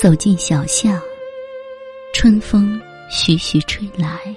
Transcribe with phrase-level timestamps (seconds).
[0.00, 0.96] 走进小巷，
[2.12, 2.80] 春风
[3.10, 4.32] 徐徐吹来，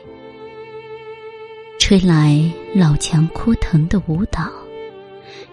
[1.78, 4.50] 吹来老墙枯藤的舞蹈，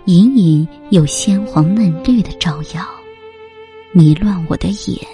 [0.06, 2.82] 隐隐有鲜黄嫩绿的照耀，
[3.92, 5.06] 迷乱我的眼，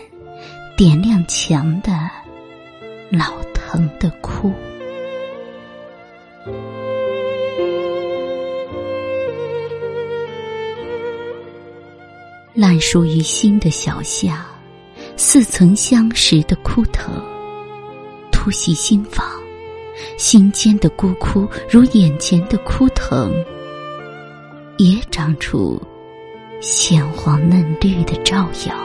[0.76, 2.08] 点亮墙的
[3.10, 4.52] 老藤的枯。
[12.54, 14.38] 烂熟于心的小巷，
[15.26, 17.10] 似曾相识的枯藤，
[18.30, 19.26] 突袭心房，
[20.18, 23.32] 心间的孤枯如眼前的枯藤，
[24.76, 25.80] 也长出
[26.60, 28.76] 鲜黄嫩绿的照耀。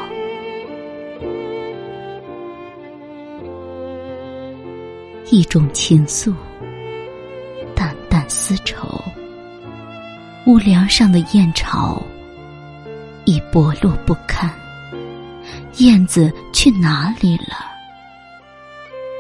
[5.29, 6.33] 一种情愫，
[7.75, 8.87] 淡淡丝绸，
[10.47, 12.01] 屋梁上的燕巢。
[13.25, 14.51] 已剥落不堪，
[15.79, 17.55] 燕子去哪里了？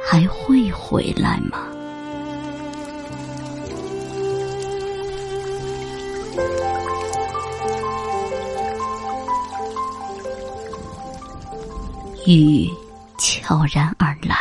[0.05, 1.65] 还会回来吗？
[12.25, 12.69] 雨
[13.17, 14.35] 悄然而来，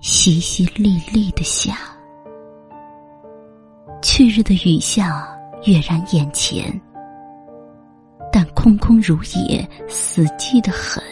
[0.00, 1.76] 淅淅沥沥的下。
[4.02, 5.28] 去日的雨下
[5.66, 6.80] 跃然眼前。
[8.32, 11.02] 但空空如也，死寂的很。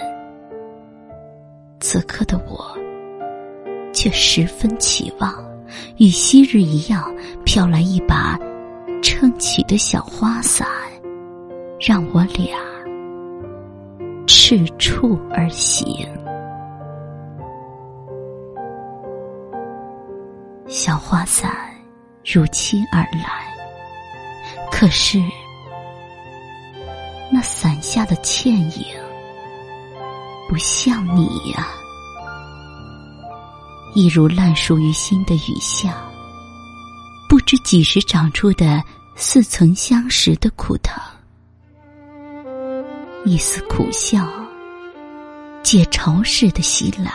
[1.81, 2.77] 此刻的我，
[3.93, 5.33] 却十分期望，
[5.99, 8.39] 与昔日一样，飘来一把
[9.03, 10.67] 撑起的小花伞，
[11.79, 12.59] 让我俩
[14.27, 16.07] 赤处而行。
[20.67, 21.55] 小花伞
[22.25, 23.55] 如期而来，
[24.73, 25.21] 可是。
[27.45, 28.87] 伞下的倩影，
[30.49, 31.69] 不像你呀，
[33.95, 35.95] 一如烂熟于心的雨巷，
[37.29, 38.83] 不知几时长出的
[39.15, 40.99] 似曾相识的苦藤，
[43.27, 44.27] 一丝苦笑，
[45.63, 47.13] 借潮势的袭来，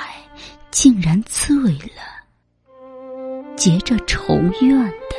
[0.69, 2.03] 竟然醉了，
[3.57, 5.15] 结着愁怨的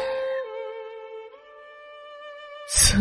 [2.73, 2.97] 醉。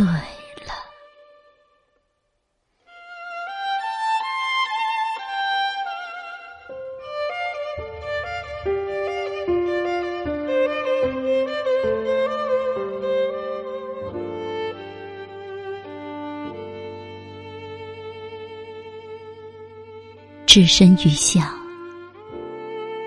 [20.49, 21.53] 置身雨下，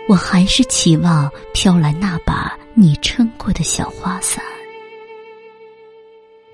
[0.09, 4.45] 我还是期望飘来那把你撑过的小花伞，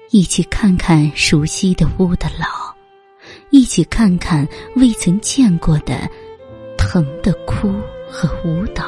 [0.09, 2.75] 一起看看熟悉的屋的老，
[3.51, 6.11] 一起看看未曾见过的
[6.79, 7.71] 疼的哭
[8.11, 8.83] 和舞蹈，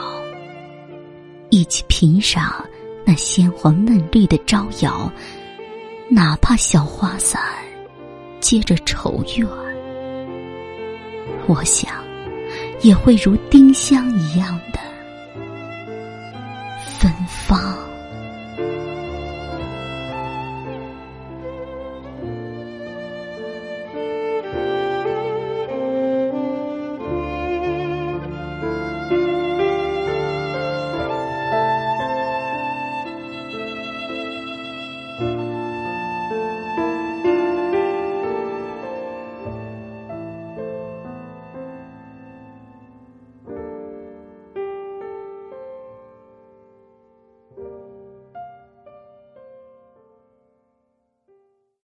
[1.51, 2.65] 一起品赏
[3.05, 5.13] 那鲜黄嫩绿的招摇，
[6.09, 7.43] 哪怕小花伞
[8.41, 9.70] 接着愁怨。
[11.47, 11.93] 我想，
[12.83, 14.79] 也会如丁香一样的。